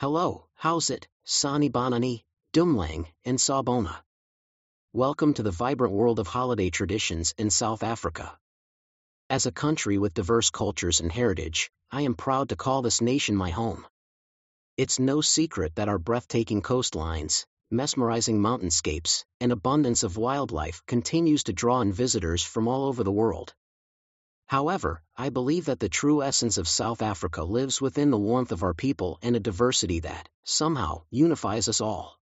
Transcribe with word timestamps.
Hello, 0.00 0.46
how's 0.54 0.88
it, 0.88 1.06
Sani 1.24 1.68
Bonani, 1.68 2.24
Dumelang, 2.54 3.04
and 3.26 3.38
Sawbona? 3.38 3.96
Welcome 4.94 5.34
to 5.34 5.42
the 5.42 5.50
vibrant 5.50 5.92
world 5.92 6.18
of 6.18 6.26
holiday 6.26 6.70
traditions 6.70 7.34
in 7.36 7.50
South 7.50 7.82
Africa. 7.82 8.38
As 9.28 9.44
a 9.44 9.52
country 9.52 9.98
with 9.98 10.14
diverse 10.14 10.48
cultures 10.48 11.00
and 11.00 11.12
heritage, 11.12 11.70
I 11.90 12.00
am 12.00 12.14
proud 12.14 12.48
to 12.48 12.56
call 12.56 12.80
this 12.80 13.02
nation 13.02 13.36
my 13.36 13.50
home. 13.50 13.86
It's 14.78 14.98
no 14.98 15.20
secret 15.20 15.74
that 15.74 15.90
our 15.90 15.98
breathtaking 15.98 16.62
coastlines, 16.62 17.44
mesmerizing 17.70 18.40
mountainscapes, 18.40 19.26
and 19.38 19.52
abundance 19.52 20.02
of 20.02 20.16
wildlife 20.16 20.82
continues 20.86 21.44
to 21.44 21.52
draw 21.52 21.82
in 21.82 21.92
visitors 21.92 22.42
from 22.42 22.68
all 22.68 22.86
over 22.86 23.04
the 23.04 23.12
world. 23.12 23.52
However, 24.50 25.00
I 25.16 25.28
believe 25.28 25.66
that 25.66 25.78
the 25.78 25.88
true 25.88 26.24
essence 26.24 26.58
of 26.58 26.66
South 26.66 27.02
Africa 27.02 27.44
lives 27.44 27.80
within 27.80 28.10
the 28.10 28.18
warmth 28.18 28.50
of 28.50 28.64
our 28.64 28.74
people 28.74 29.16
and 29.22 29.36
a 29.36 29.38
diversity 29.38 30.00
that, 30.00 30.28
somehow, 30.42 31.02
unifies 31.08 31.68
us 31.68 31.80
all. 31.80 32.18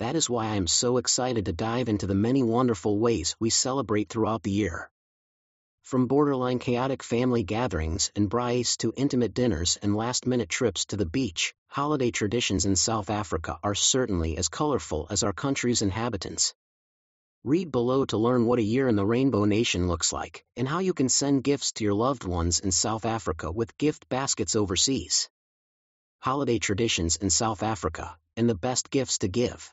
That 0.00 0.16
is 0.16 0.28
why 0.28 0.48
I 0.48 0.56
am 0.56 0.66
so 0.66 0.98
excited 0.98 1.46
to 1.46 1.54
dive 1.54 1.88
into 1.88 2.06
the 2.06 2.14
many 2.14 2.42
wonderful 2.42 2.98
ways 2.98 3.36
we 3.40 3.48
celebrate 3.48 4.10
throughout 4.10 4.42
the 4.42 4.50
year. 4.50 4.90
From 5.82 6.08
borderline 6.08 6.58
chaotic 6.58 7.02
family 7.02 7.42
gatherings 7.42 8.12
and 8.14 8.28
braais 8.28 8.76
to 8.76 8.92
intimate 8.94 9.32
dinners 9.32 9.78
and 9.80 9.96
last-minute 9.96 10.50
trips 10.50 10.84
to 10.84 10.98
the 10.98 11.06
beach, 11.06 11.54
holiday 11.68 12.10
traditions 12.10 12.66
in 12.66 12.76
South 12.76 13.08
Africa 13.08 13.58
are 13.62 13.74
certainly 13.74 14.36
as 14.36 14.50
colorful 14.50 15.06
as 15.08 15.22
our 15.22 15.32
country's 15.32 15.80
inhabitants. 15.80 16.52
Read 17.42 17.72
below 17.72 18.04
to 18.04 18.18
learn 18.18 18.44
what 18.44 18.58
a 18.58 18.62
year 18.62 18.86
in 18.86 18.96
the 18.96 19.06
Rainbow 19.06 19.46
Nation 19.46 19.88
looks 19.88 20.12
like, 20.12 20.44
and 20.58 20.68
how 20.68 20.80
you 20.80 20.92
can 20.92 21.08
send 21.08 21.42
gifts 21.42 21.72
to 21.72 21.84
your 21.84 21.94
loved 21.94 22.24
ones 22.24 22.60
in 22.60 22.70
South 22.70 23.06
Africa 23.06 23.50
with 23.50 23.78
gift 23.78 24.10
baskets 24.10 24.54
overseas. 24.54 25.30
Holiday 26.18 26.58
traditions 26.58 27.16
in 27.16 27.30
South 27.30 27.62
Africa, 27.62 28.18
and 28.36 28.46
the 28.46 28.54
best 28.54 28.90
gifts 28.90 29.16
to 29.20 29.28
give. 29.28 29.72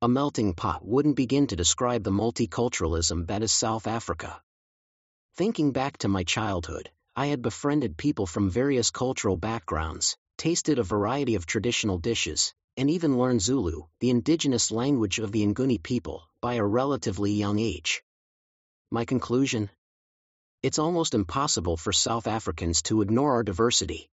A 0.00 0.08
melting 0.08 0.54
pot 0.54 0.82
wouldn't 0.82 1.16
begin 1.16 1.48
to 1.48 1.56
describe 1.56 2.02
the 2.02 2.10
multiculturalism 2.10 3.26
that 3.26 3.42
is 3.42 3.52
South 3.52 3.86
Africa. 3.86 4.40
Thinking 5.34 5.72
back 5.72 5.98
to 5.98 6.08
my 6.08 6.24
childhood, 6.24 6.90
I 7.14 7.26
had 7.26 7.42
befriended 7.42 7.98
people 7.98 8.24
from 8.24 8.48
various 8.48 8.90
cultural 8.90 9.36
backgrounds, 9.36 10.16
tasted 10.38 10.78
a 10.78 10.82
variety 10.82 11.34
of 11.34 11.44
traditional 11.44 11.98
dishes, 11.98 12.54
and 12.78 12.88
even 12.88 13.18
learned 13.18 13.42
Zulu, 13.42 13.82
the 13.98 14.08
indigenous 14.08 14.70
language 14.70 15.18
of 15.18 15.30
the 15.30 15.44
Nguni 15.46 15.82
people, 15.82 16.29
by 16.40 16.54
a 16.54 16.64
relatively 16.64 17.32
young 17.32 17.58
age. 17.58 18.02
My 18.90 19.04
conclusion? 19.04 19.68
It's 20.62 20.78
almost 20.78 21.14
impossible 21.14 21.76
for 21.76 21.92
South 21.92 22.26
Africans 22.26 22.80
to 22.82 23.02
ignore 23.02 23.32
our 23.34 23.42
diversity. 23.42 24.08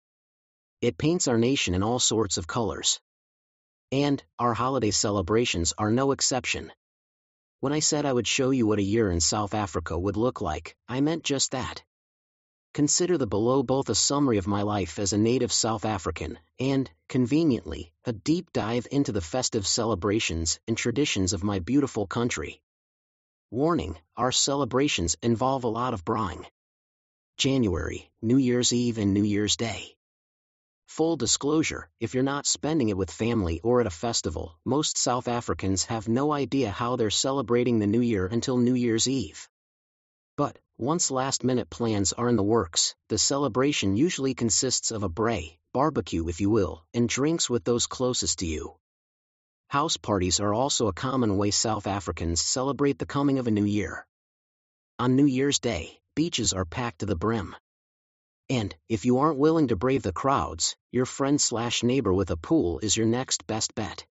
It 0.81 0.97
paints 0.97 1.27
our 1.27 1.37
nation 1.37 1.73
in 1.73 1.83
all 1.83 1.99
sorts 1.99 2.37
of 2.37 2.47
colors. 2.47 3.01
And, 3.91 4.23
our 4.39 4.53
holiday 4.53 4.91
celebrations 4.91 5.73
are 5.77 5.91
no 5.91 6.11
exception. 6.11 6.71
When 7.59 7.73
I 7.73 7.79
said 7.79 8.05
I 8.05 8.13
would 8.13 8.27
show 8.27 8.51
you 8.51 8.67
what 8.67 8.79
a 8.79 8.83
year 8.83 9.11
in 9.11 9.19
South 9.19 9.53
Africa 9.53 9.99
would 9.99 10.17
look 10.17 10.39
like, 10.39 10.75
I 10.87 11.01
meant 11.01 11.23
just 11.23 11.51
that. 11.51 11.83
Consider 12.73 13.19
the 13.19 13.27
below 13.27 13.61
both 13.61 13.89
a 13.89 13.95
summary 13.95 14.39
of 14.39 14.47
my 14.47 14.63
life 14.63 14.97
as 14.97 15.13
a 15.13 15.17
native 15.17 15.53
South 15.53 15.85
African, 15.85 16.39
and, 16.59 16.89
conveniently, 17.07 17.93
a 18.03 18.13
deep 18.13 18.51
dive 18.51 18.87
into 18.89 19.11
the 19.11 19.21
festive 19.21 19.67
celebrations 19.67 20.59
and 20.67 20.75
traditions 20.75 21.33
of 21.33 21.43
my 21.43 21.59
beautiful 21.59 22.07
country. 22.07 22.61
Warning, 23.51 23.95
our 24.17 24.31
celebrations 24.31 25.15
involve 25.21 25.63
a 25.63 25.67
lot 25.67 25.93
of 25.93 26.03
braaiing. 26.03 26.45
January, 27.37 28.09
New 28.23 28.37
Year's 28.37 28.73
Eve 28.73 28.97
and 28.97 29.13
New 29.13 29.23
Year's 29.23 29.55
Day. 29.55 29.95
Full 30.87 31.15
disclosure, 31.15 31.89
if 31.99 32.15
you're 32.15 32.23
not 32.23 32.47
spending 32.47 32.89
it 32.89 32.97
with 32.97 33.11
family 33.11 33.59
or 33.63 33.81
at 33.81 33.87
a 33.87 33.91
festival, 33.91 34.57
most 34.65 34.97
South 34.97 35.27
Africans 35.27 35.85
have 35.85 36.07
no 36.07 36.31
idea 36.31 36.71
how 36.71 36.95
they're 36.95 37.11
celebrating 37.11 37.77
the 37.77 37.87
New 37.87 38.01
Year 38.01 38.25
until 38.25 38.57
New 38.57 38.73
Year's 38.73 39.07
Eve. 39.07 39.47
But, 40.37 40.57
once 40.77 41.11
last-minute 41.11 41.69
plans 41.69 42.13
are 42.13 42.29
in 42.29 42.35
the 42.35 42.43
works, 42.43 42.95
the 43.09 43.17
celebration 43.17 43.95
usually 43.95 44.33
consists 44.33 44.91
of 44.91 45.03
a 45.03 45.09
braai, 45.09 45.57
barbecue 45.73 46.27
if 46.27 46.41
you 46.41 46.49
will, 46.49 46.83
and 46.93 47.07
drinks 47.07 47.49
with 47.49 47.63
those 47.63 47.87
closest 47.87 48.39
to 48.39 48.45
you. 48.45 48.75
House 49.69 49.97
parties 49.97 50.39
are 50.39 50.53
also 50.53 50.87
a 50.87 50.93
common 50.93 51.37
way 51.37 51.51
South 51.51 51.87
Africans 51.87 52.41
celebrate 52.41 52.99
the 52.99 53.05
coming 53.05 53.39
of 53.39 53.47
a 53.47 53.51
new 53.51 53.65
year. 53.65 54.05
On 54.99 55.15
New 55.15 55.25
Year's 55.25 55.59
Day, 55.59 55.99
beaches 56.15 56.53
are 56.53 56.65
packed 56.65 56.99
to 56.99 57.05
the 57.05 57.15
brim. 57.15 57.55
And, 58.49 58.75
if 58.87 59.05
you 59.05 59.19
aren't 59.19 59.39
willing 59.39 59.69
to 59.69 59.75
brave 59.75 60.03
the 60.03 60.11
crowds, 60.11 60.75
your 60.91 61.05
friend 61.05 61.41
slash 61.41 61.81
neighbor 61.81 62.13
with 62.13 62.29
a 62.29 62.37
pool 62.37 62.79
is 62.79 62.95
your 62.95 63.07
next 63.07 63.47
best 63.47 63.73
bet. 63.73 64.05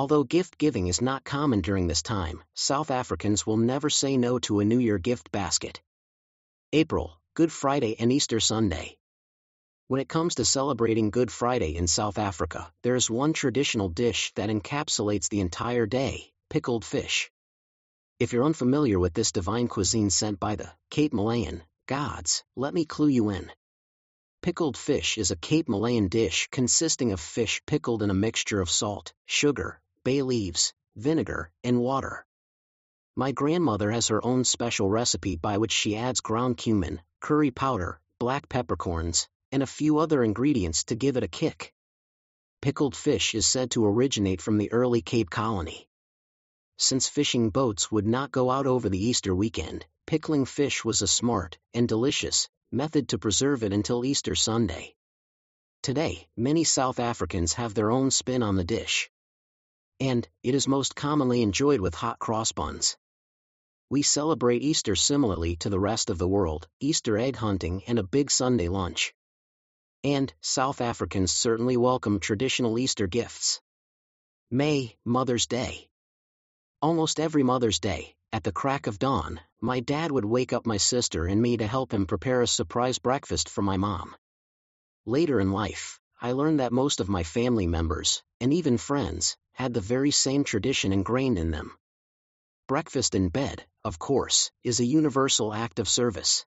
Although 0.00 0.24
gift 0.24 0.56
giving 0.56 0.86
is 0.86 1.02
not 1.02 1.24
common 1.24 1.60
during 1.60 1.86
this 1.86 2.00
time, 2.00 2.42
South 2.54 2.90
Africans 2.90 3.46
will 3.46 3.58
never 3.58 3.90
say 3.90 4.16
no 4.16 4.38
to 4.38 4.60
a 4.60 4.64
New 4.64 4.78
Year 4.78 4.96
gift 4.96 5.30
basket. 5.30 5.82
April, 6.72 7.20
Good 7.34 7.52
Friday 7.52 7.96
and 8.00 8.10
Easter 8.10 8.40
Sunday. 8.40 8.96
When 9.88 10.00
it 10.00 10.08
comes 10.08 10.36
to 10.36 10.46
celebrating 10.46 11.10
Good 11.10 11.30
Friday 11.30 11.76
in 11.76 11.86
South 11.86 12.16
Africa, 12.16 12.72
there 12.82 12.96
is 12.96 13.10
one 13.10 13.34
traditional 13.34 13.90
dish 13.90 14.32
that 14.36 14.48
encapsulates 14.48 15.28
the 15.28 15.40
entire 15.40 15.84
day 15.84 16.32
pickled 16.48 16.86
fish. 16.86 17.30
If 18.18 18.32
you're 18.32 18.44
unfamiliar 18.44 18.98
with 18.98 19.12
this 19.12 19.32
divine 19.32 19.68
cuisine 19.68 20.08
sent 20.08 20.40
by 20.40 20.56
the 20.56 20.72
Cape 20.88 21.12
Malayan 21.12 21.62
gods, 21.86 22.42
let 22.56 22.72
me 22.72 22.86
clue 22.86 23.08
you 23.08 23.28
in. 23.28 23.52
Pickled 24.40 24.78
fish 24.78 25.18
is 25.18 25.30
a 25.30 25.36
Cape 25.36 25.68
Malayan 25.68 26.08
dish 26.08 26.48
consisting 26.50 27.12
of 27.12 27.20
fish 27.20 27.60
pickled 27.66 28.02
in 28.02 28.08
a 28.08 28.14
mixture 28.14 28.62
of 28.62 28.70
salt, 28.70 29.12
sugar, 29.26 29.78
bay 30.04 30.22
leaves, 30.22 30.72
vinegar, 30.96 31.50
and 31.62 31.80
water. 31.80 32.24
My 33.16 33.32
grandmother 33.32 33.90
has 33.90 34.08
her 34.08 34.24
own 34.24 34.44
special 34.44 34.88
recipe 34.88 35.36
by 35.36 35.58
which 35.58 35.72
she 35.72 35.96
adds 35.96 36.20
ground 36.20 36.56
cumin, 36.56 37.02
curry 37.20 37.50
powder, 37.50 38.00
black 38.18 38.48
peppercorns, 38.48 39.28
and 39.52 39.62
a 39.62 39.66
few 39.66 39.98
other 39.98 40.22
ingredients 40.22 40.84
to 40.84 40.94
give 40.94 41.16
it 41.16 41.22
a 41.22 41.28
kick. 41.28 41.74
Pickled 42.62 42.94
fish 42.94 43.34
is 43.34 43.46
said 43.46 43.70
to 43.72 43.86
originate 43.86 44.40
from 44.40 44.58
the 44.58 44.72
early 44.72 45.02
Cape 45.02 45.30
Colony. 45.30 45.88
Since 46.78 47.08
fishing 47.08 47.50
boats 47.50 47.92
would 47.92 48.06
not 48.06 48.32
go 48.32 48.50
out 48.50 48.66
over 48.66 48.88
the 48.88 49.04
Easter 49.04 49.34
weekend, 49.34 49.84
pickling 50.06 50.46
fish 50.46 50.84
was 50.84 51.02
a 51.02 51.06
smart 51.06 51.58
and 51.74 51.88
delicious 51.88 52.48
method 52.72 53.08
to 53.08 53.18
preserve 53.18 53.62
it 53.64 53.72
until 53.72 54.04
Easter 54.04 54.34
Sunday. 54.34 54.94
Today, 55.82 56.28
many 56.36 56.64
South 56.64 57.00
Africans 57.00 57.54
have 57.54 57.74
their 57.74 57.90
own 57.90 58.10
spin 58.10 58.42
on 58.42 58.56
the 58.56 58.64
dish. 58.64 59.10
And, 60.00 60.26
it 60.42 60.54
is 60.54 60.66
most 60.66 60.96
commonly 60.96 61.42
enjoyed 61.42 61.80
with 61.80 61.94
hot 61.94 62.18
cross 62.18 62.52
buns. 62.52 62.96
We 63.90 64.02
celebrate 64.02 64.62
Easter 64.62 64.96
similarly 64.96 65.56
to 65.56 65.68
the 65.68 65.78
rest 65.78 66.08
of 66.08 66.16
the 66.16 66.28
world, 66.28 66.66
Easter 66.80 67.18
egg 67.18 67.36
hunting 67.36 67.82
and 67.86 67.98
a 67.98 68.02
big 68.02 68.30
Sunday 68.30 68.68
lunch. 68.68 69.12
And, 70.02 70.32
South 70.40 70.80
Africans 70.80 71.32
certainly 71.32 71.76
welcome 71.76 72.18
traditional 72.18 72.78
Easter 72.78 73.06
gifts. 73.06 73.60
May, 74.50 74.96
Mother's 75.04 75.46
Day. 75.46 75.90
Almost 76.80 77.20
every 77.20 77.42
Mother's 77.42 77.78
Day, 77.78 78.14
at 78.32 78.42
the 78.42 78.52
crack 78.52 78.86
of 78.86 78.98
dawn, 78.98 79.40
my 79.60 79.80
dad 79.80 80.10
would 80.10 80.24
wake 80.24 80.54
up 80.54 80.64
my 80.64 80.78
sister 80.78 81.26
and 81.26 81.42
me 81.42 81.58
to 81.58 81.66
help 81.66 81.92
him 81.92 82.06
prepare 82.06 82.40
a 82.40 82.46
surprise 82.46 82.98
breakfast 82.98 83.50
for 83.50 83.60
my 83.60 83.76
mom. 83.76 84.16
Later 85.04 85.40
in 85.40 85.52
life, 85.52 86.00
I 86.22 86.32
learned 86.32 86.60
that 86.60 86.72
most 86.72 87.00
of 87.00 87.08
my 87.08 87.22
family 87.22 87.66
members, 87.66 88.22
and 88.40 88.54
even 88.54 88.78
friends, 88.78 89.36
had 89.60 89.74
the 89.74 89.80
very 89.82 90.10
same 90.10 90.42
tradition 90.42 90.90
ingrained 90.90 91.38
in 91.38 91.50
them. 91.50 91.76
Breakfast 92.66 93.14
in 93.14 93.28
bed, 93.28 93.62
of 93.84 93.98
course, 93.98 94.50
is 94.64 94.80
a 94.80 94.86
universal 94.86 95.52
act 95.52 95.78
of 95.78 95.86
service. 95.86 96.46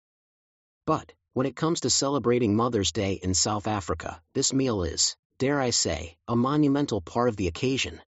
But, 0.87 1.13
when 1.33 1.45
it 1.45 1.57
comes 1.57 1.81
to 1.81 1.91
celebrating 1.91 2.55
Mother's 2.55 2.93
Day 2.93 3.15
in 3.15 3.35
South 3.35 3.67
Africa, 3.67 4.23
this 4.35 4.53
meal 4.53 4.85
is, 4.85 5.17
dare 5.39 5.61
I 5.61 5.71
say, 5.71 6.19
a 6.29 6.37
monumental 6.37 7.01
part 7.01 7.29
of 7.29 7.37
the 7.37 7.49
occasion. 7.49 8.01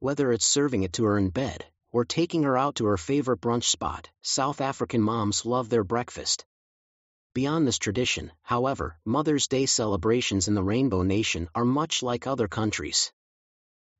Whether 0.00 0.32
it's 0.32 0.44
serving 0.44 0.82
it 0.82 0.94
to 0.94 1.04
her 1.04 1.16
in 1.16 1.30
bed, 1.30 1.64
or 1.92 2.04
taking 2.04 2.42
her 2.42 2.58
out 2.58 2.74
to 2.76 2.86
her 2.86 2.96
favorite 2.96 3.40
brunch 3.40 3.64
spot, 3.64 4.10
South 4.22 4.60
African 4.60 5.00
moms 5.00 5.46
love 5.46 5.68
their 5.68 5.84
breakfast. 5.84 6.44
Beyond 7.34 7.68
this 7.68 7.78
tradition, 7.78 8.32
however, 8.42 8.98
Mother's 9.04 9.46
Day 9.46 9.66
celebrations 9.66 10.48
in 10.48 10.54
the 10.54 10.64
Rainbow 10.64 11.02
Nation 11.02 11.48
are 11.54 11.64
much 11.64 12.02
like 12.02 12.26
other 12.26 12.48
countries. 12.48 13.12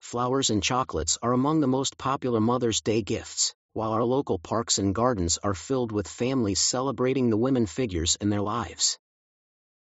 Flowers 0.00 0.48
and 0.48 0.62
chocolates 0.62 1.18
are 1.22 1.34
among 1.34 1.60
the 1.60 1.66
most 1.66 1.98
popular 1.98 2.40
Mother's 2.40 2.80
Day 2.80 3.02
gifts, 3.02 3.54
while 3.74 3.92
our 3.92 4.04
local 4.04 4.38
parks 4.38 4.78
and 4.78 4.94
gardens 4.94 5.38
are 5.42 5.52
filled 5.52 5.92
with 5.92 6.08
families 6.08 6.60
celebrating 6.60 7.28
the 7.28 7.36
women 7.36 7.66
figures 7.66 8.16
in 8.18 8.30
their 8.30 8.40
lives. 8.40 8.98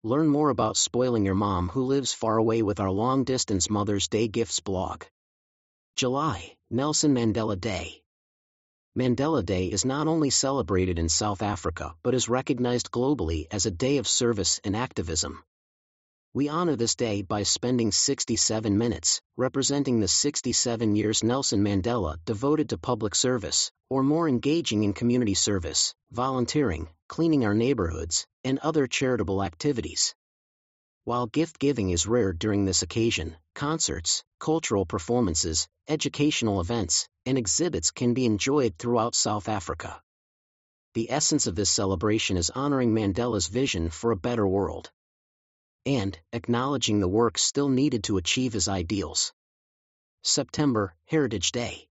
Learn 0.04 0.28
more 0.28 0.50
about 0.50 0.76
spoiling 0.76 1.24
your 1.24 1.34
mom 1.34 1.70
who 1.70 1.82
lives 1.82 2.12
far 2.12 2.36
away 2.36 2.62
with 2.62 2.78
our 2.78 2.90
long 2.90 3.24
distance 3.24 3.68
Mother's 3.68 4.06
Day 4.06 4.28
Gifts 4.28 4.60
blog. 4.60 5.02
July, 5.96 6.56
Nelson 6.70 7.14
Mandela 7.14 7.60
Day. 7.60 8.02
Mandela 8.96 9.44
Day 9.44 9.66
is 9.66 9.84
not 9.84 10.06
only 10.06 10.30
celebrated 10.30 11.00
in 11.00 11.08
South 11.08 11.42
Africa 11.42 11.94
but 12.04 12.14
is 12.14 12.28
recognized 12.28 12.92
globally 12.92 13.46
as 13.50 13.66
a 13.66 13.72
day 13.72 13.96
of 13.96 14.06
service 14.06 14.60
and 14.62 14.76
activism. 14.76 15.42
We 16.34 16.48
honor 16.48 16.76
this 16.76 16.94
day 16.94 17.20
by 17.20 17.42
spending 17.42 17.92
67 17.92 18.78
minutes, 18.78 19.20
representing 19.36 20.00
the 20.00 20.08
67 20.08 20.96
years 20.96 21.22
Nelson 21.22 21.62
Mandela 21.62 22.16
devoted 22.24 22.70
to 22.70 22.78
public 22.78 23.14
service, 23.14 23.70
or 23.90 24.02
more 24.02 24.26
engaging 24.26 24.82
in 24.82 24.94
community 24.94 25.34
service, 25.34 25.94
volunteering, 26.10 26.88
cleaning 27.06 27.44
our 27.44 27.52
neighborhoods, 27.52 28.26
and 28.44 28.58
other 28.60 28.86
charitable 28.86 29.44
activities. 29.44 30.14
While 31.04 31.26
gift 31.26 31.58
giving 31.58 31.90
is 31.90 32.06
rare 32.06 32.32
during 32.32 32.64
this 32.64 32.80
occasion, 32.80 33.36
concerts, 33.54 34.24
cultural 34.40 34.86
performances, 34.86 35.68
educational 35.86 36.62
events, 36.62 37.10
and 37.26 37.36
exhibits 37.36 37.90
can 37.90 38.14
be 38.14 38.24
enjoyed 38.24 38.78
throughout 38.78 39.14
South 39.14 39.50
Africa. 39.50 40.00
The 40.94 41.10
essence 41.10 41.46
of 41.46 41.56
this 41.56 41.68
celebration 41.68 42.38
is 42.38 42.48
honoring 42.48 42.94
Mandela's 42.94 43.48
vision 43.48 43.90
for 43.90 44.12
a 44.12 44.16
better 44.16 44.48
world 44.48 44.90
and 45.84 46.18
acknowledging 46.32 47.00
the 47.00 47.08
work 47.08 47.38
still 47.38 47.68
needed 47.68 48.04
to 48.04 48.16
achieve 48.16 48.52
his 48.52 48.68
ideals. 48.68 49.32
September, 50.22 50.94
Heritage 51.06 51.52
Day. 51.52 51.88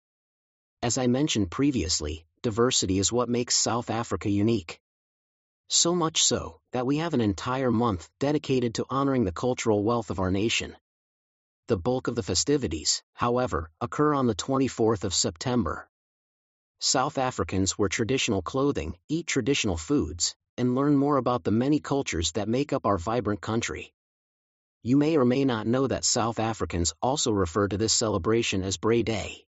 As 0.81 0.97
I 0.97 1.07
mentioned 1.07 1.51
previously, 1.51 2.25
diversity 2.41 2.99
is 2.99 3.11
what 3.11 3.29
makes 3.29 3.55
South 3.55 3.89
Africa 3.89 4.29
unique. 4.29 4.79
So 5.67 5.95
much 5.95 6.23
so, 6.23 6.59
that 6.71 6.85
we 6.85 6.97
have 6.97 7.13
an 7.13 7.21
entire 7.21 7.71
month 7.71 8.09
dedicated 8.19 8.75
to 8.75 8.85
honoring 8.89 9.23
the 9.23 9.31
cultural 9.31 9.83
wealth 9.83 10.09
of 10.09 10.19
our 10.19 10.31
nation. 10.31 10.75
The 11.67 11.77
bulk 11.77 12.07
of 12.07 12.15
the 12.15 12.23
festivities, 12.23 13.01
however, 13.13 13.71
occur 13.81 14.13
on 14.13 14.27
the 14.27 14.35
24th 14.35 15.03
of 15.03 15.13
September. 15.13 15.89
South 16.79 17.17
Africans 17.17 17.77
wear 17.79 17.89
traditional 17.89 18.43
clothing, 18.43 18.95
eat 19.09 19.25
traditional 19.25 19.77
foods, 19.77 20.35
and 20.57 20.75
learn 20.75 20.95
more 20.95 21.17
about 21.17 21.43
the 21.43 21.51
many 21.51 21.79
cultures 21.79 22.31
that 22.33 22.47
make 22.47 22.73
up 22.73 22.85
our 22.85 22.97
vibrant 22.97 23.41
country. 23.41 23.93
You 24.83 24.97
may 24.97 25.17
or 25.17 25.25
may 25.25 25.45
not 25.45 25.67
know 25.67 25.87
that 25.87 26.05
South 26.05 26.39
Africans 26.39 26.93
also 27.01 27.31
refer 27.31 27.67
to 27.67 27.77
this 27.77 27.93
celebration 27.93 28.63
as 28.63 28.77
Braai 28.77 29.03
Day. 29.03 29.45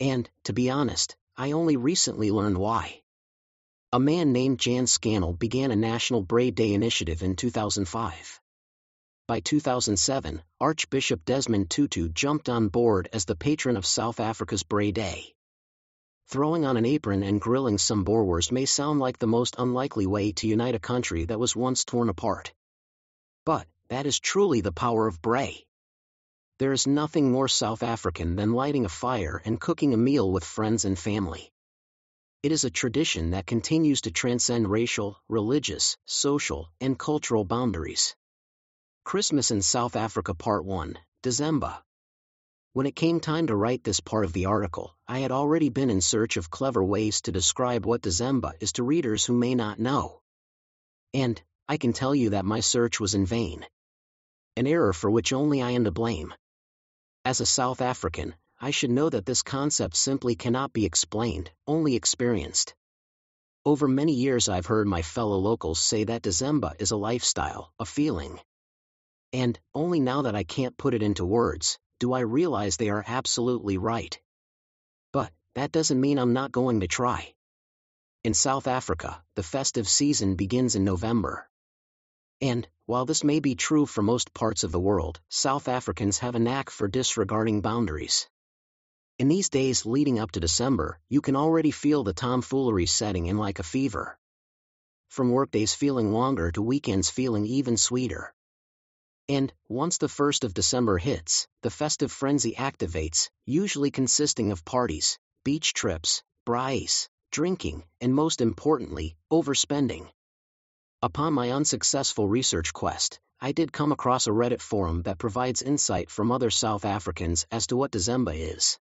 And, 0.00 0.28
to 0.44 0.52
be 0.52 0.70
honest, 0.70 1.16
I 1.36 1.52
only 1.52 1.76
recently 1.76 2.30
learned 2.30 2.58
why. 2.58 3.02
A 3.92 4.00
man 4.00 4.32
named 4.32 4.58
Jan 4.58 4.86
Scannell 4.86 5.32
began 5.32 5.70
a 5.70 5.76
national 5.76 6.24
Braai 6.24 6.54
Day 6.54 6.74
initiative 6.74 7.22
in 7.22 7.36
2005. 7.36 8.40
By 9.28 9.40
2007, 9.40 10.42
Archbishop 10.60 11.24
Desmond 11.24 11.70
Tutu 11.70 12.08
jumped 12.08 12.48
on 12.48 12.68
board 12.68 13.08
as 13.12 13.24
the 13.24 13.36
patron 13.36 13.76
of 13.76 13.84
South 13.84 14.20
Africa's 14.20 14.62
Braai 14.62 14.94
Day. 14.94 15.35
Throwing 16.28 16.64
on 16.64 16.76
an 16.76 16.84
apron 16.84 17.22
and 17.22 17.40
grilling 17.40 17.78
some 17.78 18.04
Boerewors 18.04 18.50
may 18.50 18.64
sound 18.64 18.98
like 18.98 19.18
the 19.18 19.28
most 19.28 19.54
unlikely 19.58 20.06
way 20.06 20.32
to 20.32 20.48
unite 20.48 20.74
a 20.74 20.80
country 20.80 21.24
that 21.24 21.38
was 21.38 21.54
once 21.54 21.84
torn 21.84 22.08
apart. 22.08 22.52
But, 23.44 23.68
that 23.88 24.06
is 24.06 24.18
truly 24.18 24.60
the 24.60 24.72
power 24.72 25.06
of 25.06 25.22
Braai. 25.22 25.64
There 26.58 26.72
is 26.72 26.84
nothing 26.84 27.30
more 27.30 27.46
South 27.46 27.84
African 27.84 28.34
than 28.34 28.54
lighting 28.54 28.84
a 28.84 28.88
fire 28.88 29.40
and 29.44 29.60
cooking 29.60 29.94
a 29.94 29.96
meal 29.96 30.32
with 30.32 30.42
friends 30.42 30.84
and 30.84 30.98
family. 30.98 31.52
It 32.42 32.50
is 32.50 32.64
a 32.64 32.70
tradition 32.70 33.30
that 33.30 33.46
continues 33.46 34.00
to 34.02 34.10
transcend 34.10 34.68
racial, 34.68 35.20
religious, 35.28 35.96
social, 36.06 36.70
and 36.80 36.98
cultural 36.98 37.44
boundaries. 37.44 38.16
Christmas 39.04 39.52
in 39.52 39.62
South 39.62 39.94
Africa 39.94 40.34
Part 40.34 40.64
1, 40.64 40.98
December. 41.22 41.78
When 42.76 42.84
it 42.84 42.94
came 42.94 43.20
time 43.20 43.46
to 43.46 43.56
write 43.56 43.84
this 43.84 44.00
part 44.00 44.26
of 44.26 44.34
the 44.34 44.44
article, 44.44 44.94
I 45.08 45.20
had 45.20 45.32
already 45.32 45.70
been 45.70 45.88
in 45.88 46.02
search 46.02 46.36
of 46.36 46.50
clever 46.50 46.84
ways 46.84 47.22
to 47.22 47.32
describe 47.32 47.86
what 47.86 48.02
Dezemba 48.02 48.52
is 48.60 48.72
to 48.72 48.82
readers 48.82 49.24
who 49.24 49.32
may 49.32 49.54
not 49.54 49.78
know. 49.78 50.20
And, 51.14 51.40
I 51.66 51.78
can 51.78 51.94
tell 51.94 52.14
you 52.14 52.28
that 52.30 52.44
my 52.44 52.60
search 52.60 53.00
was 53.00 53.14
in 53.14 53.24
vain. 53.24 53.64
An 54.56 54.66
error 54.66 54.92
for 54.92 55.10
which 55.10 55.32
only 55.32 55.62
I 55.62 55.70
am 55.70 55.84
to 55.84 55.90
blame. 55.90 56.34
As 57.24 57.40
a 57.40 57.46
South 57.46 57.80
African, 57.80 58.34
I 58.60 58.72
should 58.72 58.90
know 58.90 59.08
that 59.08 59.24
this 59.24 59.42
concept 59.42 59.96
simply 59.96 60.34
cannot 60.34 60.74
be 60.74 60.84
explained, 60.84 61.50
only 61.66 61.96
experienced. 61.96 62.74
Over 63.64 63.88
many 63.88 64.12
years 64.12 64.50
I've 64.50 64.66
heard 64.66 64.86
my 64.86 65.00
fellow 65.00 65.38
locals 65.38 65.80
say 65.80 66.04
that 66.04 66.24
Dezemba 66.24 66.74
is 66.78 66.90
a 66.90 66.98
lifestyle, 66.98 67.72
a 67.78 67.86
feeling. 67.86 68.38
And, 69.32 69.58
only 69.74 69.98
now 69.98 70.20
that 70.20 70.36
I 70.36 70.44
can't 70.44 70.76
put 70.76 70.92
it 70.92 71.02
into 71.02 71.24
words, 71.24 71.78
do 71.98 72.12
I 72.12 72.20
realize 72.20 72.76
they 72.76 72.90
are 72.90 73.04
absolutely 73.06 73.78
right. 73.78 74.18
But, 75.12 75.32
that 75.54 75.72
doesn't 75.72 76.00
mean 76.00 76.18
I'm 76.18 76.32
not 76.32 76.52
going 76.52 76.80
to 76.80 76.86
try. 76.86 77.34
In 78.22 78.34
South 78.34 78.66
Africa, 78.66 79.22
the 79.34 79.42
festive 79.42 79.88
season 79.88 80.34
begins 80.34 80.74
in 80.74 80.84
November. 80.84 81.48
And, 82.40 82.68
while 82.84 83.06
this 83.06 83.24
may 83.24 83.40
be 83.40 83.54
true 83.54 83.86
for 83.86 84.02
most 84.02 84.34
parts 84.34 84.62
of 84.62 84.72
the 84.72 84.80
world, 84.80 85.20
South 85.30 85.68
Africans 85.68 86.18
have 86.18 86.34
a 86.34 86.38
knack 86.38 86.68
for 86.68 86.86
disregarding 86.86 87.62
boundaries. 87.62 88.28
In 89.18 89.28
these 89.28 89.48
days 89.48 89.86
leading 89.86 90.18
up 90.18 90.32
to 90.32 90.40
December, 90.40 91.00
you 91.08 91.22
can 91.22 91.36
already 91.36 91.70
feel 91.70 92.04
the 92.04 92.12
tomfoolery 92.12 92.84
setting 92.84 93.26
in 93.26 93.38
like 93.38 93.58
a 93.58 93.62
fever. 93.62 94.18
From 95.08 95.30
workdays 95.30 95.72
feeling 95.72 96.12
longer 96.12 96.52
to 96.52 96.60
weekends 96.60 97.08
feeling 97.08 97.46
even 97.46 97.78
sweeter. 97.78 98.34
And, 99.28 99.52
once 99.68 99.98
the 99.98 100.06
1st 100.06 100.44
of 100.44 100.54
December 100.54 100.98
hits, 100.98 101.48
the 101.62 101.70
festive 101.70 102.12
frenzy 102.12 102.54
activates, 102.54 103.28
usually 103.44 103.90
consisting 103.90 104.52
of 104.52 104.64
parties, 104.64 105.18
beach 105.44 105.74
trips, 105.74 106.22
braais, 106.46 107.08
drinking, 107.32 107.82
and 108.00 108.14
most 108.14 108.40
importantly, 108.40 109.16
overspending. 109.32 110.08
Upon 111.02 111.32
my 111.32 111.50
unsuccessful 111.50 112.28
research 112.28 112.72
quest, 112.72 113.18
I 113.40 113.50
did 113.50 113.72
come 113.72 113.90
across 113.90 114.28
a 114.28 114.30
Reddit 114.30 114.60
forum 114.60 115.02
that 115.02 115.18
provides 115.18 115.60
insight 115.60 116.08
from 116.08 116.30
other 116.30 116.50
South 116.50 116.84
Africans 116.84 117.46
as 117.50 117.66
to 117.66 117.76
what 117.76 117.90
Dezemba 117.90 118.34
is. 118.34 118.78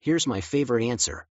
Here's 0.00 0.26
my 0.26 0.42
favorite 0.42 0.84
answer. 0.84 1.26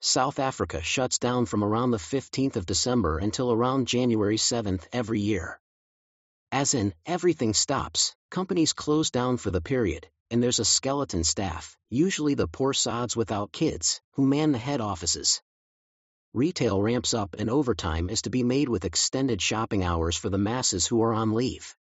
South 0.00 0.38
Africa 0.38 0.82
shuts 0.82 1.18
down 1.18 1.46
from 1.46 1.64
around 1.64 1.90
the 1.90 1.96
15th 1.96 2.56
of 2.56 2.66
December 2.66 3.18
until 3.18 3.50
around 3.50 3.88
January 3.88 4.36
7th 4.36 4.86
every 4.92 5.20
year. 5.20 5.58
As 6.52 6.74
in, 6.74 6.94
everything 7.06 7.54
stops, 7.54 8.16
companies 8.28 8.72
close 8.72 9.12
down 9.12 9.36
for 9.36 9.52
the 9.52 9.60
period, 9.60 10.08
and 10.30 10.42
there's 10.42 10.58
a 10.58 10.64
skeleton 10.64 11.22
staff, 11.22 11.78
usually 11.90 12.34
the 12.34 12.48
poor 12.48 12.72
sods 12.72 13.16
without 13.16 13.52
kids, 13.52 14.00
who 14.14 14.26
man 14.26 14.50
the 14.50 14.58
head 14.58 14.80
offices. 14.80 15.40
Retail 16.34 16.82
ramps 16.82 17.14
up 17.14 17.36
and 17.38 17.48
overtime 17.48 18.10
is 18.10 18.22
to 18.22 18.30
be 18.30 18.42
made 18.42 18.68
with 18.68 18.84
extended 18.84 19.40
shopping 19.40 19.84
hours 19.84 20.16
for 20.16 20.28
the 20.28 20.38
masses 20.38 20.88
who 20.88 21.02
are 21.02 21.12
on 21.12 21.34
leave. 21.34 21.76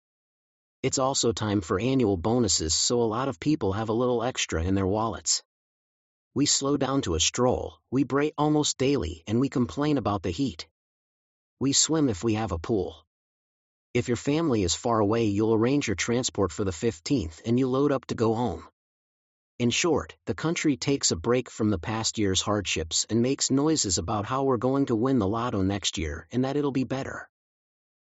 It's 0.81 0.99
also 0.99 1.31
time 1.31 1.61
for 1.61 1.79
annual 1.79 2.17
bonuses 2.17 2.73
so 2.73 3.01
a 3.01 3.03
lot 3.03 3.27
of 3.27 3.39
people 3.39 3.73
have 3.73 3.89
a 3.89 3.93
little 3.93 4.23
extra 4.23 4.63
in 4.63 4.73
their 4.73 4.87
wallets. 4.87 5.43
We 6.33 6.47
slow 6.47 6.75
down 6.75 7.03
to 7.03 7.13
a 7.13 7.19
stroll, 7.19 7.79
we 7.91 8.03
braai 8.03 8.33
almost 8.35 8.79
daily 8.79 9.23
and 9.27 9.39
we 9.39 9.49
complain 9.49 9.99
about 9.99 10.23
the 10.23 10.31
heat. 10.31 10.67
We 11.59 11.71
swim 11.71 12.09
if 12.09 12.23
we 12.23 12.33
have 12.33 12.51
a 12.51 12.59
pool. 12.59 13.04
If 13.95 14.09
your 14.09 14.17
family 14.17 14.63
is 14.63 14.75
far 14.75 14.99
away, 14.99 15.23
you'll 15.27 15.53
arrange 15.53 15.87
your 15.87 15.95
transport 15.95 16.51
for 16.51 16.65
the 16.65 16.71
15th 16.71 17.39
and 17.45 17.57
you 17.57 17.69
load 17.69 17.93
up 17.93 18.03
to 18.07 18.13
go 18.13 18.33
home. 18.35 18.67
In 19.57 19.69
short, 19.69 20.17
the 20.25 20.33
country 20.33 20.75
takes 20.75 21.11
a 21.11 21.15
break 21.15 21.49
from 21.49 21.69
the 21.69 21.79
past 21.79 22.17
year's 22.17 22.41
hardships 22.41 23.05
and 23.09 23.21
makes 23.21 23.49
noises 23.49 23.97
about 23.97 24.25
how 24.25 24.43
we're 24.43 24.57
going 24.57 24.87
to 24.87 24.97
win 24.97 25.17
the 25.17 25.25
lotto 25.25 25.61
next 25.61 25.97
year 25.97 26.27
and 26.33 26.43
that 26.43 26.57
it'll 26.57 26.73
be 26.73 26.83
better. 26.83 27.29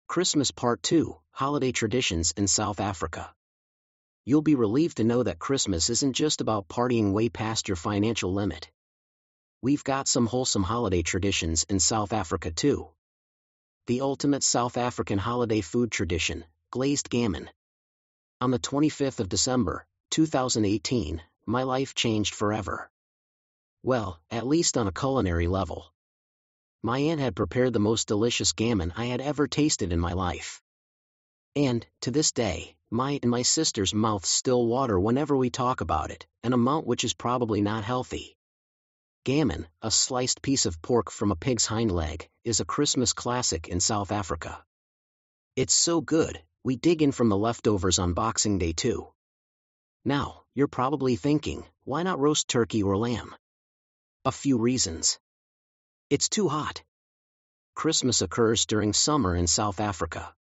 Christmas 0.08 0.52
Part 0.52 0.82
2 0.84 1.18
Holiday 1.32 1.74
Traditions 1.74 2.32
in 2.38 2.48
South 2.48 2.80
Africa. 2.80 3.34
You'll 4.24 4.42
be 4.42 4.56
relieved 4.56 4.96
to 4.98 5.04
know 5.04 5.24
that 5.24 5.38
Christmas 5.38 5.90
isn't 5.90 6.14
just 6.14 6.40
about 6.40 6.70
partying 6.70 7.12
way 7.12 7.28
past 7.28 7.68
your 7.68 7.76
financial 7.76 8.34
limit. 8.34 8.72
We've 9.62 9.84
got 9.84 10.08
some 10.08 10.28
wholesome 10.28 10.64
holiday 10.64 11.02
traditions 11.02 11.66
in 11.68 11.82
South 11.82 12.14
Africa 12.14 12.52
too 12.52 12.88
the 13.86 14.00
ultimate 14.00 14.44
South 14.44 14.78
African 14.78 15.18
holiday 15.18 15.60
food 15.60 15.92
tradition, 15.92 16.46
glazed 16.72 17.10
gammon. 17.10 17.50
On 18.40 18.50
the 18.50 18.60
25th 18.60 19.20
of 19.20 19.28
December, 19.28 19.86
2018, 20.12 21.22
my 21.46 21.64
life 21.64 21.94
changed 21.94 22.34
forever. 22.34 22.90
Well, 23.84 24.22
at 24.32 24.48
least 24.48 24.78
on 24.78 24.88
a 24.88 24.94
culinary 24.94 25.48
level. 25.48 25.92
My 26.82 27.00
aunt 27.00 27.20
had 27.20 27.36
prepared 27.36 27.74
the 27.74 27.80
most 27.80 28.08
delicious 28.08 28.54
gammon 28.54 28.94
I 28.96 29.06
had 29.06 29.20
ever 29.20 29.48
tasted 29.48 29.92
in 29.92 30.00
my 30.00 30.14
life. 30.14 30.62
And, 31.54 31.86
to 32.02 32.12
this 32.12 32.32
day, 32.32 32.78
my 32.90 33.20
and 33.22 33.30
my 33.30 33.42
sister's 33.42 33.94
mouths 33.94 34.30
still 34.30 34.66
water 34.66 34.98
whenever 34.98 35.36
we 35.36 35.50
talk 35.50 35.82
about 35.82 36.10
it, 36.10 36.26
an 36.44 36.54
amount 36.54 36.88
which 36.88 37.04
is 37.04 37.14
probably 37.14 37.62
not 37.62 37.84
healthy. 37.84 38.38
Gammon, 39.26 39.68
a 39.82 39.90
sliced 39.90 40.42
piece 40.42 40.66
of 40.66 40.82
pork 40.82 41.10
from 41.10 41.32
a 41.32 41.38
pig's 41.38 41.66
hind 41.66 41.90
leg, 41.90 42.28
is 42.44 42.60
a 42.60 42.66
Christmas 42.66 43.14
classic 43.14 43.70
in 43.70 43.80
South 43.80 44.12
Africa. 44.12 44.62
It's 45.56 45.74
so 45.74 46.02
good, 46.02 46.44
we 46.66 46.76
dig 46.76 47.02
in 47.02 47.14
from 47.14 47.30
the 47.30 47.38
leftovers 47.38 48.00
on 48.00 48.16
Boxing 48.16 48.58
Day 48.58 48.74
too. 48.74 49.08
Now, 50.04 50.44
you're 50.54 50.68
probably 50.68 51.16
thinking, 51.16 51.64
why 51.86 52.04
not 52.04 52.20
roast 52.20 52.50
turkey 52.50 52.84
or 52.84 52.98
lamb? 52.98 53.34
A 54.26 54.32
few 54.34 54.58
reasons. 54.58 55.18
It's 56.10 56.28
too 56.28 56.50
hot. 56.50 56.84
Christmas 57.76 58.22
occurs 58.22 58.66
during 58.66 58.92
summer 58.92 59.38
in 59.38 59.48
South 59.48 59.80
Africa. 59.80 60.36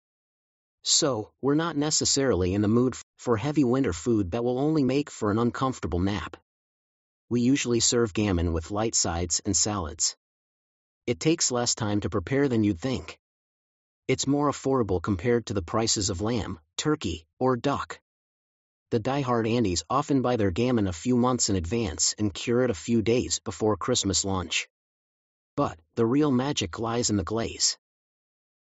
So, 0.84 1.32
we're 1.42 1.54
not 1.54 1.76
necessarily 1.76 2.54
in 2.54 2.62
the 2.62 2.68
mood 2.68 2.96
for 3.18 3.37
heavy 3.37 3.64
winter 3.64 3.92
food 3.92 4.30
that 4.30 4.42
will 4.42 4.58
only 4.58 4.84
make 4.84 5.10
for 5.10 5.30
an 5.30 5.38
uncomfortable 5.38 6.00
nap. 6.00 6.38
We 7.30 7.42
usually 7.42 7.78
serve 7.78 8.12
gammon 8.12 8.52
with 8.52 8.72
light 8.72 8.96
sides 8.96 9.40
and 9.46 9.56
salads. 9.56 10.16
It 11.06 11.20
takes 11.20 11.52
less 11.52 11.76
time 11.76 12.00
to 12.00 12.10
prepare 12.10 12.49
than 12.49 12.64
you'd 12.64 12.80
think. 12.80 13.20
It's 14.08 14.26
more 14.26 14.50
affordable 14.50 15.00
compared 15.00 15.46
to 15.46 15.54
the 15.54 15.62
prices 15.62 16.10
of 16.10 16.20
lamb, 16.20 16.58
turkey, 16.76 17.28
or 17.38 17.56
duck. 17.56 18.00
The 18.90 18.99
die-hard 18.99 19.46
aunties 19.46 19.84
often 19.88 20.22
buy 20.22 20.34
their 20.34 20.50
gammon 20.50 20.88
a 20.88 20.92
few 20.92 21.16
months 21.16 21.49
in 21.49 21.54
advance 21.54 22.16
and 22.18 22.34
cure 22.34 22.64
it 22.64 22.70
a 22.70 22.75
few 22.75 23.00
days 23.00 23.38
before 23.38 23.76
Christmas 23.76 24.25
lunch. 24.25 24.68
But, 25.54 25.78
the 25.94 26.06
real 26.06 26.32
magic 26.32 26.80
lies 26.80 27.10
in 27.10 27.16
the 27.16 27.22
glaze. 27.22 27.78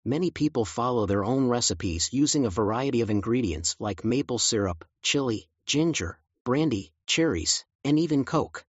Many 0.04 0.32
people 0.32 0.66
follow 0.66 1.06
their 1.06 1.24
own 1.24 1.50
recipes 1.50 2.10
using 2.12 2.48
a 2.48 2.50
variety 2.50 3.02
of 3.02 3.12
ingredients 3.12 3.76
like 3.78 4.04
maple 4.04 4.40
syrup, 4.40 4.84
chili, 5.04 5.48
ginger, 5.68 6.18
brandy, 6.44 6.92
cherries, 7.06 7.64
and 7.86 7.98
even 7.98 8.26
Coke. 8.26 8.66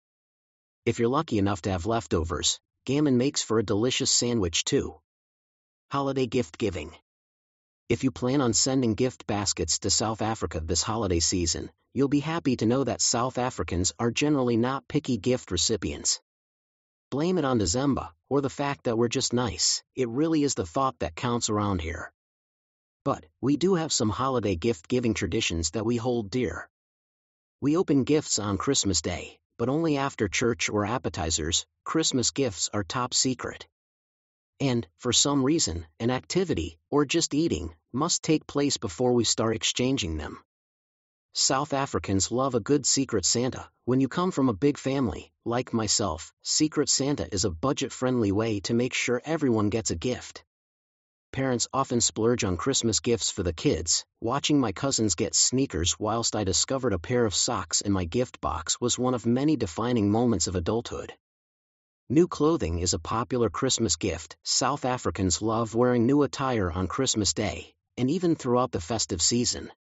If 0.85 0.99
you're 0.99 1.09
lucky 1.09 1.39
enough 1.39 1.63
to 1.63 1.71
have 1.71 1.87
leftovers, 1.87 2.61
gammon 2.85 3.17
makes 3.17 3.43
for 3.43 3.59
a 3.59 3.65
delicious 3.65 4.11
sandwich 4.11 4.65
too. 4.65 5.01
Holiday 5.91 6.27
gift 6.27 6.59
giving. 6.59 6.93
If 7.89 8.05
you 8.05 8.11
plan 8.11 8.43
on 8.43 8.53
sending 8.53 8.95
gift 8.95 9.27
baskets 9.27 9.79
to 9.79 9.91
South 9.91 10.21
Africa 10.21 10.61
this 10.61 10.83
holiday 10.83 11.21
season, 11.21 11.71
you'll 11.95 12.09
be 12.09 12.21
happy 12.21 12.57
to 12.57 12.67
know 12.67 12.85
that 12.85 13.01
South 13.01 13.39
Africans 13.39 13.95
are 13.99 14.11
generally 14.11 14.59
not 14.59 14.87
picky 14.89 15.17
gift 15.17 15.51
recipients 15.51 16.21
blame 17.15 17.39
it 17.39 17.45
on 17.45 17.59
December, 17.59 18.09
or 18.29 18.41
the 18.41 18.51
fact 18.51 18.83
that 18.85 18.99
we're 18.99 19.07
just 19.07 19.33
nice, 19.33 19.85
it 19.95 20.09
really 20.09 20.43
is 20.43 20.57
the 20.57 20.67
thought 20.67 20.99
that 20.99 21.15
counts 21.15 21.49
around 21.49 21.81
here. 21.81 22.13
But, 23.05 23.25
we 23.41 23.57
do 23.57 23.77
have 23.77 23.93
some 23.93 24.11
holiday 24.11 24.57
gift-giving 24.57 25.15
traditions 25.15 25.71
that 25.71 25.87
we 25.87 25.97
hold 25.97 26.29
dear. 26.29 26.69
We 27.65 27.79
open 27.79 28.05
gifts 28.05 28.39
on 28.39 28.59
Christmas 28.59 29.01
Day, 29.01 29.39
but 29.59 29.71
only 29.71 29.97
after 29.97 30.29
church 30.29 30.69
or 30.69 30.85
appetizers, 30.85 31.65
Christmas 31.83 32.31
gifts 32.31 32.69
are 32.75 32.85
top 32.85 33.15
secret. 33.15 33.67
And, 34.61 34.87
for 34.99 35.15
some 35.15 35.43
reason, 35.43 35.87
an 35.99 36.11
activity, 36.11 36.77
or 36.91 37.07
just 37.07 37.33
eating, 37.33 37.75
must 37.91 38.23
take 38.23 38.47
place 38.47 38.77
before 38.77 39.15
we 39.15 39.25
start 39.25 39.57
exchanging 39.57 40.19
them. 40.19 40.41
South 41.33 41.73
Africans 41.73 42.31
love 42.31 42.55
a 42.55 42.61
good 42.61 42.85
Secret 42.85 43.25
Santa. 43.25 43.67
When 43.87 43.99
you 43.99 44.09
come 44.09 44.31
from 44.31 44.51
a 44.51 44.61
big 44.67 44.77
family, 44.77 45.33
like 45.47 45.73
myself, 45.73 46.35
Secret 46.43 46.91
Santa 46.91 47.27
is 47.33 47.47
a 47.47 47.51
budget-friendly 47.51 48.31
way 48.31 48.61
to 48.61 48.75
make 48.75 48.93
sure 48.93 49.23
everyone 49.25 49.71
gets 49.71 49.91
a 49.91 49.97
gift. 49.97 50.45
Parents 51.35 51.67
often 51.73 52.01
splurge 52.01 52.45
on 52.45 52.57
Christmas 52.57 53.01
gifts 53.01 53.29
for 53.29 53.43
the 53.43 53.53
kids. 53.53 54.05
Watching 54.21 54.61
my 54.61 54.71
cousins 54.71 55.17
get 55.17 55.35
sneakers 55.35 55.99
whilst 55.99 56.37
I 56.37 56.45
discovered 56.45 56.93
a 56.93 56.99
pair 57.01 57.27
of 57.27 57.35
socks 57.35 57.81
in 57.81 57.91
my 57.91 58.05
gift 58.05 58.41
box 58.41 58.81
was 58.81 59.01
one 59.01 59.15
of 59.15 59.27
many 59.27 59.57
defining 59.57 60.13
moments 60.13 60.47
of 60.47 60.55
adulthood. 60.55 61.13
New 62.09 62.29
clothing 62.29 62.79
is 62.79 62.95
a 62.95 63.01
popular 63.01 63.51
Christmas 63.51 63.97
gift. 63.97 64.37
South 64.45 64.85
Africans 64.85 65.43
love 65.43 65.75
wearing 65.75 66.07
new 66.07 66.23
attire 66.23 66.71
on 66.71 66.87
Christmas 66.87 67.33
Day, 67.33 67.75
and 67.97 68.09
even 68.13 68.37
throughout 68.37 68.71
the 68.71 68.81
festive 68.81 69.21
season 69.21 69.73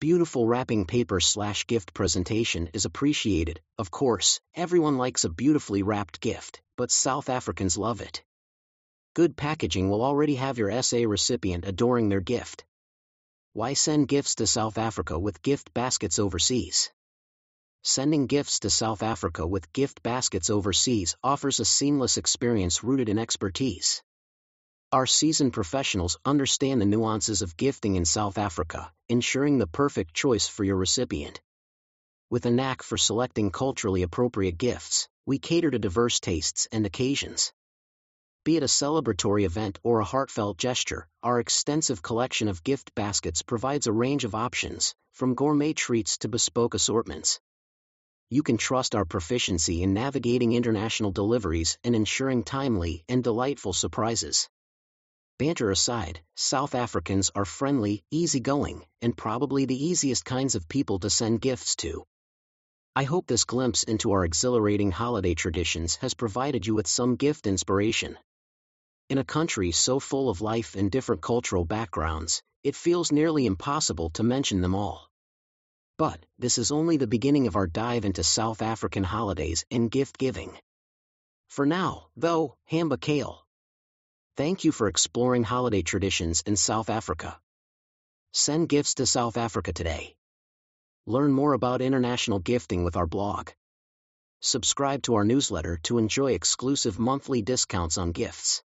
beautiful 0.00 0.46
wrapping 0.46 0.86
paper 0.86 1.20
slash 1.20 1.66
gift 1.66 1.92
presentation 1.92 2.70
is 2.72 2.86
appreciated. 2.86 3.60
Of 3.76 3.90
course, 3.90 4.40
everyone 4.54 4.96
likes 4.96 5.24
a 5.24 5.28
beautifully 5.28 5.82
wrapped 5.82 6.18
gift, 6.18 6.62
but 6.78 6.90
South 6.90 7.28
Africans 7.28 7.76
love 7.76 8.00
it. 8.00 8.24
Good 9.14 9.36
packaging 9.36 9.90
will 9.90 10.02
already 10.02 10.36
have 10.36 10.56
your 10.56 10.82
SA 10.82 11.00
recipient 11.06 11.66
adoring 11.66 12.08
their 12.08 12.22
gift. 12.22 12.64
Why 13.52 13.74
send 13.74 14.08
gifts 14.08 14.36
to 14.36 14.46
South 14.46 14.78
Africa 14.78 15.18
with 15.18 15.42
gift 15.42 15.74
baskets 15.74 16.18
overseas? 16.18 16.90
Sending 17.82 18.26
gifts 18.26 18.60
to 18.60 18.70
South 18.70 19.02
Africa 19.02 19.46
with 19.46 19.70
gift 19.74 20.02
baskets 20.02 20.48
overseas 20.48 21.14
offers 21.22 21.60
a 21.60 21.66
seamless 21.66 22.16
experience 22.16 22.82
rooted 22.82 23.10
in 23.10 23.18
expertise. 23.18 24.02
Our 24.92 25.04
seasoned 25.06 25.52
professionals 25.52 26.16
understand 26.24 26.80
the 26.80 26.86
nuances 26.86 27.42
of 27.42 27.58
gifting 27.58 27.96
in 27.96 28.06
South 28.06 28.38
Africa, 28.38 28.90
ensuring 29.10 29.58
the 29.58 29.66
perfect 29.66 30.14
choice 30.14 30.48
for 30.48 30.64
your 30.64 30.76
recipient. 30.76 31.38
With 32.30 32.46
a 32.46 32.50
knack 32.50 32.82
for 32.82 32.96
selecting 32.96 33.50
culturally 33.50 34.04
appropriate 34.04 34.56
gifts, 34.56 35.06
we 35.26 35.38
cater 35.38 35.70
to 35.70 35.78
diverse 35.78 36.18
tastes 36.18 36.66
and 36.72 36.86
occasions. 36.86 37.52
Be 38.44 38.56
it 38.56 38.64
a 38.64 38.66
celebratory 38.66 39.44
event 39.44 39.78
or 39.84 40.00
a 40.00 40.04
heartfelt 40.04 40.58
gesture, 40.58 41.06
our 41.22 41.38
extensive 41.38 42.02
collection 42.02 42.48
of 42.48 42.64
gift 42.64 42.92
baskets 42.96 43.40
provides 43.40 43.86
a 43.86 43.92
range 43.92 44.24
of 44.24 44.34
options, 44.34 44.96
from 45.12 45.36
gourmet 45.36 45.74
treats 45.74 46.18
to 46.18 46.28
bespoke 46.28 46.74
assortments. 46.74 47.38
You 48.30 48.42
can 48.42 48.56
trust 48.56 48.96
our 48.96 49.04
proficiency 49.04 49.84
in 49.84 49.94
navigating 49.94 50.54
international 50.54 51.12
deliveries 51.12 51.78
and 51.84 51.94
ensuring 51.94 52.42
timely 52.42 53.04
and 53.08 53.22
delightful 53.22 53.72
surprises. 53.72 54.48
Banter 55.38 55.70
aside, 55.70 56.20
South 56.34 56.74
Africans 56.74 57.30
are 57.36 57.44
friendly, 57.44 58.02
easygoing, 58.10 58.84
and 59.00 59.16
probably 59.16 59.66
the 59.66 59.86
easiest 59.86 60.24
kinds 60.24 60.56
of 60.56 60.68
people 60.68 60.98
to 60.98 61.10
send 61.10 61.40
gifts 61.40 61.76
to. 61.76 62.02
I 62.96 63.04
hope 63.04 63.28
this 63.28 63.44
glimpse 63.44 63.84
into 63.84 64.10
our 64.10 64.24
exhilarating 64.24 64.90
holiday 64.90 65.34
traditions 65.34 65.94
has 65.96 66.14
provided 66.14 66.66
you 66.66 66.74
with 66.74 66.88
some 66.88 67.14
gift 67.14 67.46
inspiration. 67.46 68.18
In 69.08 69.18
a 69.18 69.24
country 69.24 69.72
so 69.72 70.00
full 70.00 70.30
of 70.30 70.40
life 70.40 70.74
and 70.74 70.90
different 70.90 71.22
cultural 71.22 71.64
backgrounds, 71.64 72.42
it 72.64 72.76
feels 72.76 73.12
nearly 73.12 73.46
impossible 73.46 74.10
to 74.10 74.22
mention 74.22 74.60
them 74.60 74.74
all. 74.74 75.10
But, 75.98 76.24
this 76.38 76.58
is 76.58 76.72
only 76.72 76.96
the 76.96 77.06
beginning 77.06 77.46
of 77.46 77.56
our 77.56 77.66
dive 77.66 78.04
into 78.04 78.24
South 78.24 78.62
African 78.62 79.04
holidays 79.04 79.64
and 79.70 79.90
gift 79.90 80.18
giving. 80.18 80.56
For 81.48 81.66
now, 81.66 82.08
though, 82.16 82.56
hamba 82.64 82.96
kahle. 82.96 83.44
Thank 84.36 84.64
you 84.64 84.72
for 84.72 84.88
exploring 84.88 85.42
holiday 85.42 85.82
traditions 85.82 86.42
in 86.46 86.56
South 86.56 86.88
Africa. 86.88 87.38
Send 88.32 88.70
gifts 88.70 88.94
to 88.94 89.04
South 89.04 89.36
Africa 89.36 89.74
today. 89.74 90.16
Learn 91.04 91.32
more 91.32 91.52
about 91.52 91.82
international 91.82 92.38
gifting 92.38 92.82
with 92.82 92.96
our 92.96 93.06
blog. 93.06 93.50
Subscribe 94.40 95.02
to 95.02 95.16
our 95.16 95.24
newsletter 95.24 95.78
to 95.82 95.98
enjoy 95.98 96.32
exclusive 96.32 96.98
monthly 96.98 97.42
discounts 97.42 97.98
on 97.98 98.12
gifts. 98.12 98.62